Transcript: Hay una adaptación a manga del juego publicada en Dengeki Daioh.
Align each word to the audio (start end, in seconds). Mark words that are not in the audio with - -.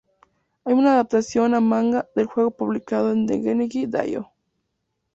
Hay 0.63 0.73
una 0.73 0.93
adaptación 0.93 1.53
a 1.53 1.59
manga 1.59 2.09
del 2.15 2.25
juego 2.25 2.49
publicada 2.49 3.11
en 3.11 3.27
Dengeki 3.27 3.85
Daioh. 3.85 4.31